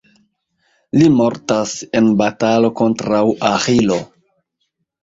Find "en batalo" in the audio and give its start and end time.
2.01-2.73